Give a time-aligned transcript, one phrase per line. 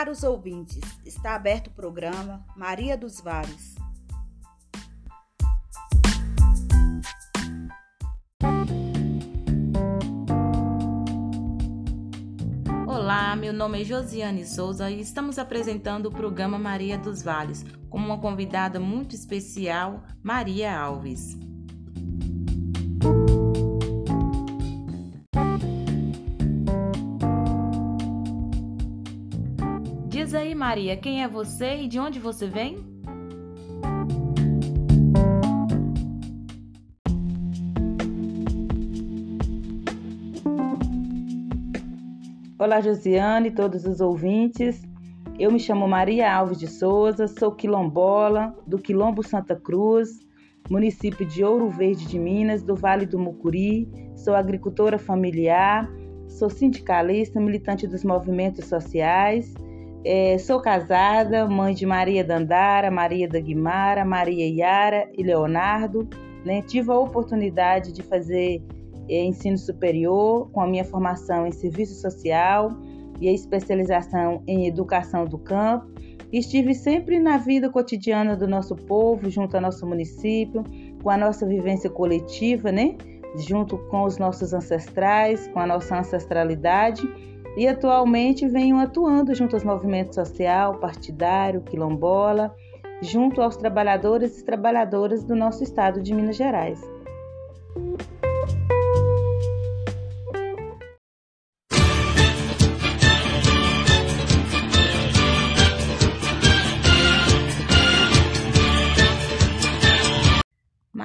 [0.00, 3.74] Caros ouvintes, está aberto o programa Maria dos Vales.
[12.86, 17.98] Olá, meu nome é Josiane Souza e estamos apresentando o programa Maria dos Vales com
[17.98, 21.36] uma convidada muito especial, Maria Alves.
[30.70, 32.78] Maria, quem é você e de onde você vem?
[42.56, 44.80] Olá, Josiane e todos os ouvintes.
[45.40, 50.20] Eu me chamo Maria Alves de Souza, sou quilombola do Quilombo Santa Cruz,
[50.70, 53.88] município de Ouro Verde de Minas, do Vale do Mucuri.
[54.14, 55.90] Sou agricultora familiar,
[56.28, 59.52] sou sindicalista, militante dos movimentos sociais.
[60.04, 66.08] É, sou casada, mãe de Maria Dandara, Maria da Guimara, Maria Yara e Leonardo.
[66.44, 66.62] Né?
[66.62, 68.62] Tive a oportunidade de fazer
[69.08, 72.70] é, ensino superior, com a minha formação em serviço social
[73.20, 75.86] e a especialização em educação do campo.
[76.32, 80.64] Estive sempre na vida cotidiana do nosso povo, junto ao nosso município,
[81.02, 82.96] com a nossa vivência coletiva, né?
[83.36, 87.02] Junto com os nossos ancestrais, com a nossa ancestralidade.
[87.56, 92.54] E atualmente venho atuando junto aos movimentos social, partidário, quilombola,
[93.02, 96.80] junto aos trabalhadores e trabalhadoras do nosso estado de Minas Gerais.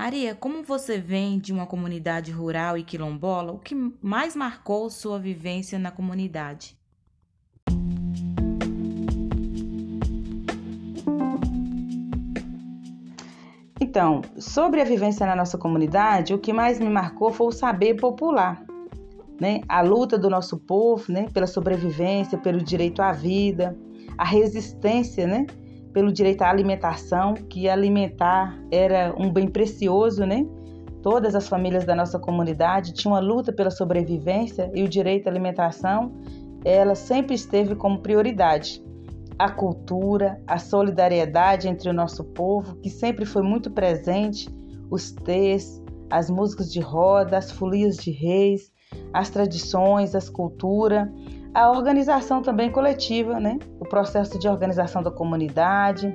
[0.05, 5.17] Maria, como você vem de uma comunidade rural e quilombola, o que mais marcou sua
[5.17, 6.77] vivência na comunidade?
[13.81, 17.95] Então, sobre a vivência na nossa comunidade, o que mais me marcou foi o saber
[17.95, 18.63] popular,
[19.41, 19.61] né?
[19.67, 23.75] A luta do nosso povo, né, pela sobrevivência, pelo direito à vida,
[24.15, 25.47] a resistência, né,
[25.95, 30.45] pelo direito à alimentação, que alimentar era um bem precioso, né?
[31.01, 35.29] Todas as famílias da nossa comunidade tinham uma luta pela sobrevivência e o direito à
[35.29, 36.11] alimentação,
[36.65, 38.83] ela sempre esteve como prioridade.
[39.39, 44.49] A cultura, a solidariedade entre o nosso povo, que sempre foi muito presente,
[44.91, 48.69] os tês, as músicas de roda, as folias de reis,
[49.13, 51.07] as tradições, as culturas,
[51.55, 53.57] a organização também coletiva, né?
[53.79, 56.13] o processo de organização da comunidade,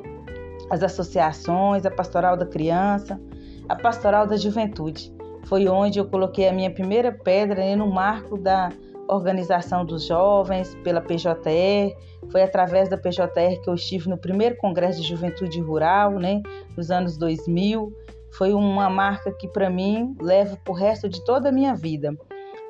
[0.69, 3.19] as associações, a pastoral da criança,
[3.67, 5.11] a pastoral da juventude.
[5.45, 8.69] Foi onde eu coloquei a minha primeira pedra né, no marco da
[9.09, 11.97] organização dos jovens pela PJR.
[12.31, 16.43] Foi através da PJR que eu estive no primeiro Congresso de Juventude Rural, né,
[16.77, 17.91] nos anos 2000.
[18.33, 22.15] Foi uma marca que para mim levo para o resto de toda a minha vida.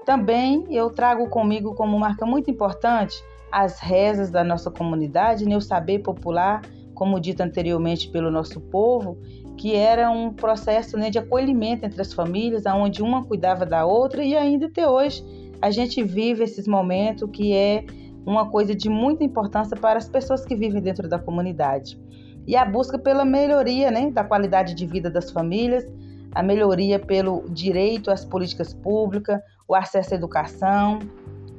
[0.05, 3.23] Também eu trago comigo como marca muito importante
[3.53, 6.63] as rezas da nossa comunidade, né, o saber popular,
[6.95, 9.19] como dito anteriormente pelo nosso povo,
[9.57, 14.23] que era um processo né, de acolhimento entre as famílias, onde uma cuidava da outra
[14.23, 15.25] e ainda até hoje
[15.61, 17.85] a gente vive esses momentos que é
[18.25, 22.01] uma coisa de muita importância para as pessoas que vivem dentro da comunidade.
[22.47, 25.85] E a busca pela melhoria né, da qualidade de vida das famílias,
[26.33, 29.41] a melhoria pelo direito às políticas públicas,
[29.71, 30.99] o acesso à educação,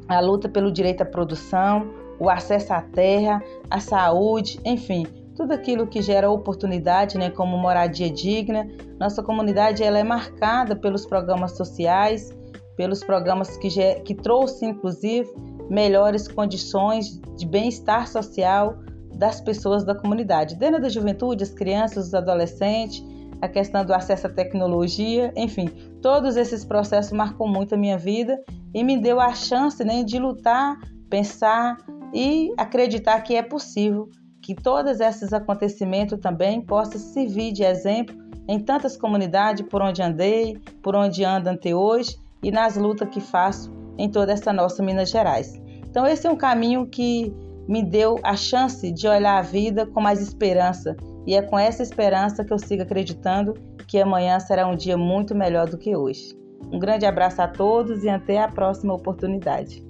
[0.06, 1.90] a luta pelo direito à produção,
[2.20, 8.10] o acesso à terra, à saúde, enfim, tudo aquilo que gera oportunidade, né, como moradia
[8.10, 8.68] digna.
[9.00, 12.38] Nossa comunidade ela é marcada pelos programas sociais,
[12.76, 13.70] pelos programas que,
[14.04, 15.32] que trouxe, inclusive,
[15.70, 18.76] melhores condições de bem-estar social
[19.16, 23.02] das pessoas da comunidade, dentro da juventude, as crianças, os adolescentes,
[23.42, 25.68] a questão do acesso à tecnologia, enfim,
[26.02, 28.42] todos esses processos marcou muito a minha vida
[28.74, 30.80] e me deu a chance né, de lutar,
[31.10, 31.78] pensar
[32.14, 34.10] e acreditar que é possível
[34.42, 38.16] que todos esses acontecimentos também possam servir de exemplo
[38.48, 43.22] em tantas comunidades por onde andei, por onde ando até hoje e nas lutas que
[43.22, 45.54] faço em toda essa nossa Minas Gerais.
[45.88, 47.34] Então esse é um caminho que
[47.68, 51.84] me deu a chance de olhar a vida com mais esperança e é com essa
[51.84, 53.54] esperança que eu sigo acreditando
[53.88, 56.36] que amanhã será um dia muito melhor do que hoje.
[56.72, 59.84] Um grande abraço a todos e até a próxima oportunidade.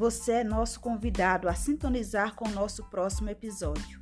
[0.00, 3.99] Você é nosso convidado a sintonizar com o nosso próximo episódio.